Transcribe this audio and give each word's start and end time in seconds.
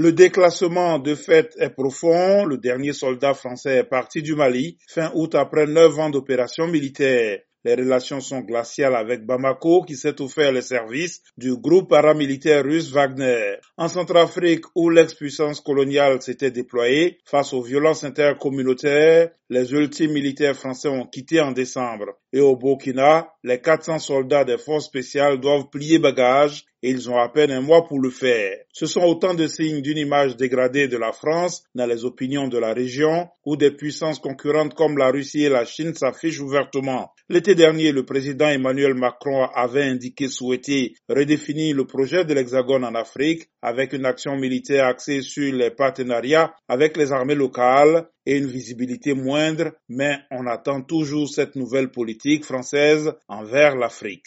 Le 0.00 0.12
déclassement 0.12 1.00
de 1.00 1.16
fait 1.16 1.56
est 1.58 1.70
profond. 1.70 2.44
Le 2.44 2.56
dernier 2.56 2.92
soldat 2.92 3.34
français 3.34 3.78
est 3.78 3.82
parti 3.82 4.22
du 4.22 4.36
Mali 4.36 4.78
fin 4.86 5.10
août 5.12 5.34
après 5.34 5.66
neuf 5.66 5.98
ans 5.98 6.08
d'opérations 6.08 6.68
militaires. 6.68 7.40
Les 7.64 7.74
relations 7.74 8.20
sont 8.20 8.42
glaciales 8.42 8.94
avec 8.94 9.26
Bamako 9.26 9.82
qui 9.82 9.96
s'est 9.96 10.20
offert 10.20 10.52
les 10.52 10.62
services 10.62 11.20
du 11.36 11.56
groupe 11.56 11.88
paramilitaire 11.90 12.62
russe 12.62 12.92
Wagner. 12.92 13.56
En 13.76 13.88
Centrafrique 13.88 14.66
où 14.76 14.88
l'ex-puissance 14.88 15.60
coloniale 15.60 16.22
s'était 16.22 16.52
déployée 16.52 17.18
face 17.24 17.52
aux 17.52 17.62
violences 17.62 18.04
intercommunautaires, 18.04 19.30
les 19.50 19.72
ultimes 19.72 20.12
militaires 20.12 20.54
français 20.54 20.88
ont 20.88 21.06
quitté 21.06 21.40
en 21.40 21.50
décembre. 21.50 22.16
Et 22.32 22.38
au 22.38 22.54
Burkina, 22.54 23.32
les 23.42 23.60
400 23.60 23.98
soldats 23.98 24.44
des 24.44 24.58
forces 24.58 24.86
spéciales 24.86 25.40
doivent 25.40 25.70
plier 25.70 25.98
bagages 25.98 26.67
et 26.82 26.90
ils 26.90 27.10
ont 27.10 27.18
à 27.18 27.28
peine 27.28 27.50
un 27.50 27.60
mois 27.60 27.86
pour 27.86 28.00
le 28.00 28.10
faire. 28.10 28.56
Ce 28.72 28.86
sont 28.86 29.02
autant 29.02 29.34
de 29.34 29.46
signes 29.46 29.82
d'une 29.82 29.98
image 29.98 30.36
dégradée 30.36 30.88
de 30.88 30.96
la 30.96 31.12
France 31.12 31.64
dans 31.74 31.86
les 31.86 32.04
opinions 32.04 32.48
de 32.48 32.58
la 32.58 32.72
région 32.72 33.28
où 33.44 33.56
des 33.56 33.70
puissances 33.70 34.18
concurrentes 34.18 34.74
comme 34.74 34.98
la 34.98 35.10
Russie 35.10 35.44
et 35.44 35.48
la 35.48 35.64
Chine 35.64 35.94
s'affichent 35.94 36.40
ouvertement. 36.40 37.12
L'été 37.28 37.54
dernier, 37.54 37.92
le 37.92 38.04
président 38.04 38.48
Emmanuel 38.48 38.94
Macron 38.94 39.46
avait 39.54 39.82
indiqué 39.84 40.28
souhaiter 40.28 40.94
redéfinir 41.08 41.76
le 41.76 41.86
projet 41.86 42.24
de 42.24 42.34
l'Hexagone 42.34 42.84
en 42.84 42.94
Afrique 42.94 43.48
avec 43.62 43.92
une 43.92 44.06
action 44.06 44.36
militaire 44.36 44.86
axée 44.86 45.22
sur 45.22 45.52
les 45.52 45.70
partenariats 45.70 46.54
avec 46.68 46.96
les 46.96 47.12
armées 47.12 47.34
locales 47.34 48.08
et 48.26 48.36
une 48.36 48.46
visibilité 48.46 49.14
moindre, 49.14 49.72
mais 49.88 50.18
on 50.30 50.46
attend 50.46 50.82
toujours 50.82 51.28
cette 51.28 51.56
nouvelle 51.56 51.90
politique 51.90 52.44
française 52.44 53.12
envers 53.26 53.74
l'Afrique. 53.74 54.26